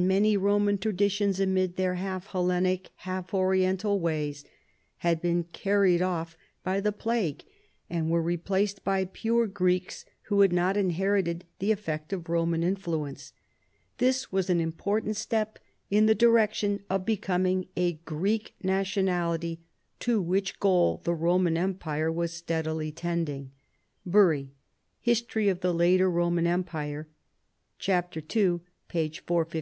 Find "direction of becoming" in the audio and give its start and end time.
16.14-17.66